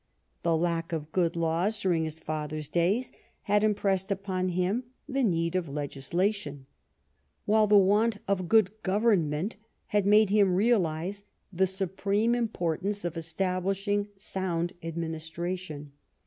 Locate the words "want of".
7.77-8.49